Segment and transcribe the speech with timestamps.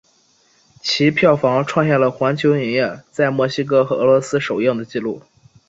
[0.81, 5.21] 其票房创下了环球影业在墨西哥和俄罗斯首映的纪录。